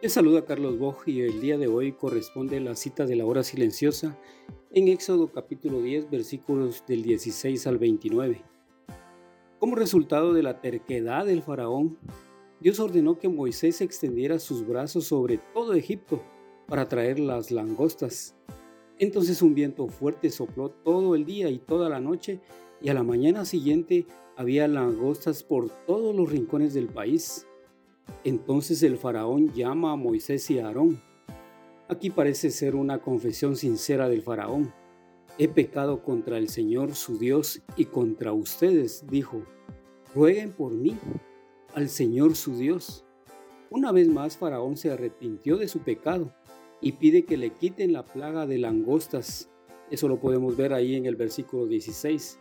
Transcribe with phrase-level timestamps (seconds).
[0.00, 3.42] Les saluda Carlos Boj y el día de hoy corresponde la cita de la hora
[3.42, 4.16] silenciosa
[4.70, 8.40] en Éxodo capítulo 10 versículos del 16 al 29.
[9.58, 11.98] Como resultado de la terquedad del faraón,
[12.60, 16.22] Dios ordenó que Moisés extendiera sus brazos sobre todo Egipto
[16.68, 18.36] para traer las langostas.
[19.00, 22.38] Entonces un viento fuerte sopló todo el día y toda la noche
[22.80, 27.48] y a la mañana siguiente había langostas por todos los rincones del país.
[28.24, 31.00] Entonces el faraón llama a Moisés y a Aarón.
[31.88, 34.72] Aquí parece ser una confesión sincera del faraón.
[35.38, 39.42] He pecado contra el Señor su Dios y contra ustedes, dijo.
[40.14, 40.96] Rueguen por mí,
[41.74, 43.04] al Señor su Dios.
[43.70, 46.34] Una vez más Faraón se arrepintió de su pecado
[46.80, 49.48] y pide que le quiten la plaga de langostas.
[49.90, 52.38] Eso lo podemos ver ahí en el versículo 16.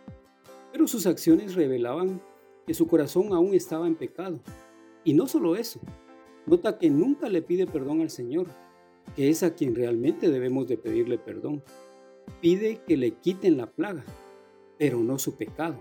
[0.71, 2.21] Pero sus acciones revelaban
[2.65, 4.39] que su corazón aún estaba en pecado
[5.07, 5.79] y no solo eso,
[6.45, 8.47] nota que nunca le pide perdón al Señor,
[9.15, 11.63] que es a quien realmente debemos de pedirle perdón.
[12.41, 14.03] Pide que le quiten la plaga,
[14.77, 15.79] pero no su pecado.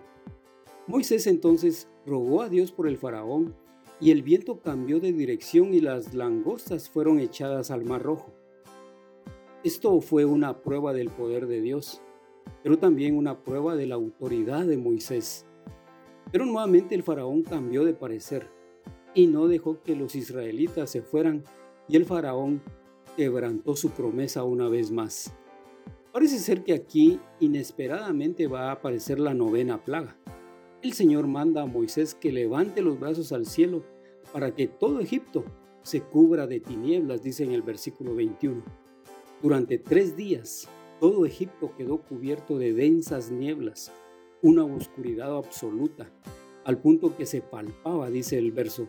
[0.87, 3.57] Moisés entonces rogó a Dios por el faraón
[4.01, 8.33] y el viento cambió de dirección y las langostas fueron echadas al mar rojo.
[9.65, 12.01] Esto fue una prueba del poder de Dios,
[12.63, 15.47] pero también una prueba de la autoridad de Moisés.
[16.31, 18.55] Pero nuevamente el faraón cambió de parecer
[19.17, 21.43] y no dejó que los israelitas se fueran
[21.89, 22.63] y el faraón
[23.17, 25.35] quebrantó su promesa una vez más.
[26.13, 30.19] Parece ser que aquí inesperadamente va a aparecer la novena plaga.
[30.83, 33.83] El Señor manda a Moisés que levante los brazos al cielo
[34.35, 35.45] para que todo Egipto
[35.83, 38.63] se cubra de tinieblas, dice en el versículo 21.
[39.43, 40.69] Durante tres días,
[41.01, 43.93] todo Egipto quedó cubierto de densas nieblas,
[44.43, 46.11] una oscuridad absoluta,
[46.67, 48.89] al punto que se palpaba, dice el verso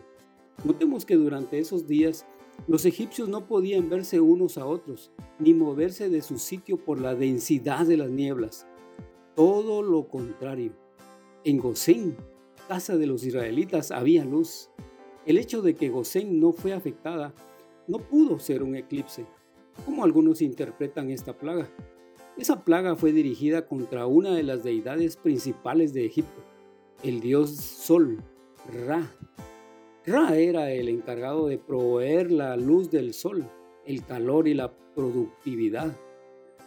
[0.64, 2.26] Notemos que durante esos días
[2.66, 7.14] los egipcios no podían verse unos a otros, ni moverse de su sitio por la
[7.14, 8.66] densidad de las nieblas.
[9.36, 10.72] Todo lo contrario.
[11.44, 12.16] En Gosén,
[12.66, 14.70] casa de los israelitas, había luz.
[15.24, 17.34] El hecho de que Gosén no fue afectada
[17.86, 19.24] no pudo ser un eclipse,
[19.86, 21.70] como algunos interpretan esta plaga.
[22.36, 26.42] Esa plaga fue dirigida contra una de las deidades principales de Egipto,
[27.02, 28.22] el dios Sol,
[28.86, 29.08] Ra,
[30.08, 33.46] Ra era el encargado de proveer la luz del sol,
[33.84, 35.94] el calor y la productividad.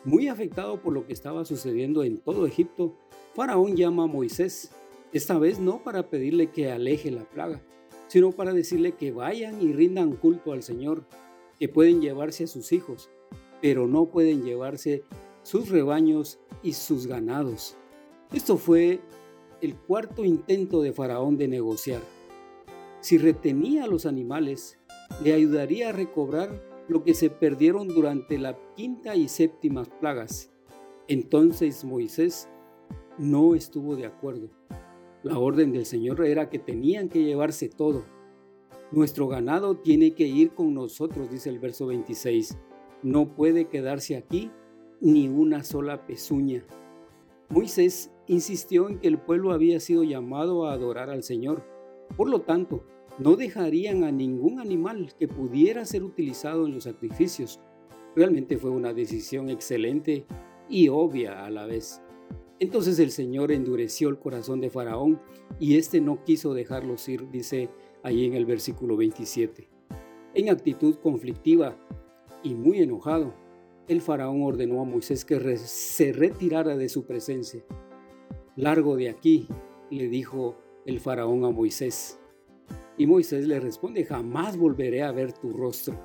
[0.05, 2.95] Muy afectado por lo que estaba sucediendo en todo Egipto,
[3.33, 4.69] Faraón llama a Moisés,
[5.11, 7.63] esta vez no para pedirle que aleje la plaga,
[8.09, 11.03] sino para decirle que vayan y rindan culto al Señor,
[11.57, 13.09] que pueden llevarse a sus hijos,
[13.59, 15.03] pero no pueden llevarse
[15.41, 17.75] sus rebaños y sus ganados.
[18.31, 18.99] Esto fue
[19.61, 22.01] el cuarto intento de Faraón de negociar.
[23.01, 24.77] Si retenía a los animales,
[25.23, 30.51] le ayudaría a recobrar lo que se perdieron durante la quinta y séptima plagas.
[31.07, 32.47] Entonces Moisés
[33.17, 34.49] no estuvo de acuerdo.
[35.23, 38.05] La orden del Señor era que tenían que llevarse todo.
[38.91, 42.57] Nuestro ganado tiene que ir con nosotros, dice el verso 26.
[43.01, 44.51] No puede quedarse aquí
[44.99, 46.63] ni una sola pezuña.
[47.49, 51.70] Moisés insistió en que el pueblo había sido llamado a adorar al Señor
[52.15, 52.83] por lo tanto,
[53.19, 57.59] no dejarían a ningún animal que pudiera ser utilizado en los sacrificios.
[58.15, 60.25] Realmente fue una decisión excelente
[60.69, 62.01] y obvia a la vez.
[62.59, 65.19] Entonces el Señor endureció el corazón de Faraón
[65.59, 67.69] y éste no quiso dejarlos ir, dice
[68.03, 69.67] ahí en el versículo 27.
[70.33, 71.75] En actitud conflictiva
[72.43, 73.33] y muy enojado,
[73.87, 77.63] el faraón ordenó a Moisés que se retirara de su presencia.
[78.55, 79.47] Largo de aquí,
[79.89, 80.55] le dijo
[80.85, 82.19] el faraón a Moisés.
[82.97, 85.99] Y Moisés le responde, jamás volveré a ver tu rostro.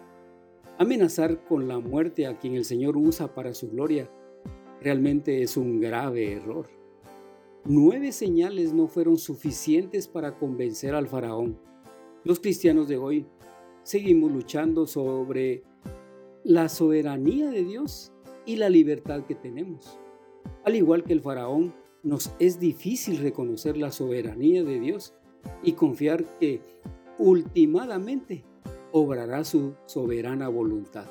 [0.78, 4.10] Amenazar con la muerte a quien el Señor usa para su gloria
[4.80, 6.66] realmente es un grave error.
[7.64, 11.58] Nueve señales no fueron suficientes para convencer al faraón.
[12.24, 13.26] Los cristianos de hoy
[13.82, 15.64] seguimos luchando sobre
[16.44, 18.12] la soberanía de Dios
[18.44, 19.98] y la libertad que tenemos.
[20.64, 21.74] Al igual que el faraón,
[22.06, 25.12] nos es difícil reconocer la soberanía de Dios
[25.64, 26.60] y confiar que
[27.18, 28.44] últimamente
[28.92, 31.06] obrará su soberana voluntad.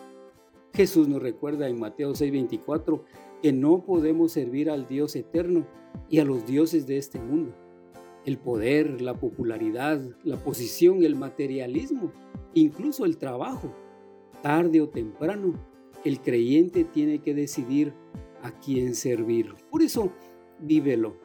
[0.74, 3.04] Jesús nos recuerda en Mateo 6:24
[3.42, 5.68] que no podemos servir al Dios eterno
[6.10, 7.54] y a los dioses de este mundo.
[8.24, 12.14] El poder, la popularidad, la posición, el materialismo,
[12.54, 13.70] incluso el trabajo.
[14.42, 15.56] Tarde o temprano,
[16.06, 17.94] el creyente tiene que decidir
[18.44, 19.54] a quién servir.
[19.70, 20.12] Por eso,
[20.60, 21.18] vívelo.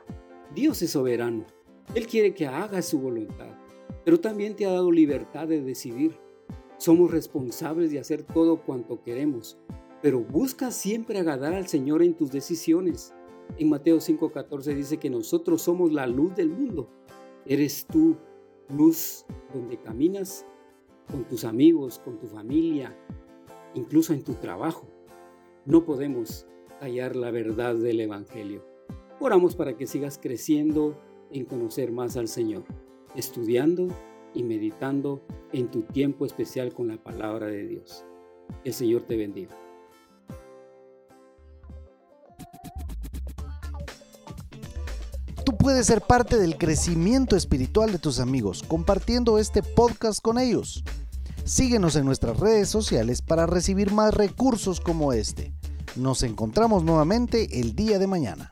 [0.54, 1.46] Dios es soberano.
[1.94, 3.56] Él quiere que hagas su voluntad,
[4.04, 6.18] pero también te ha dado libertad de decidir.
[6.78, 9.58] Somos responsables de hacer todo cuanto queremos,
[10.02, 13.12] pero busca siempre agradar al Señor en tus decisiones.
[13.58, 16.88] En Mateo 5:14 dice que nosotros somos la luz del mundo.
[17.44, 18.16] Eres tú
[18.68, 20.46] luz donde caminas
[21.10, 22.96] con tus amigos, con tu familia,
[23.74, 24.86] incluso en tu trabajo.
[25.66, 26.46] No podemos
[26.78, 28.69] callar la verdad del Evangelio.
[29.22, 30.98] Oramos para que sigas creciendo
[31.30, 32.64] en conocer más al Señor,
[33.14, 33.88] estudiando
[34.32, 35.20] y meditando
[35.52, 38.06] en tu tiempo especial con la palabra de Dios.
[38.64, 39.54] el Señor te bendiga.
[45.44, 50.82] Tú puedes ser parte del crecimiento espiritual de tus amigos compartiendo este podcast con ellos.
[51.44, 55.52] Síguenos en nuestras redes sociales para recibir más recursos como este.
[55.94, 58.50] Nos encontramos nuevamente el día de mañana.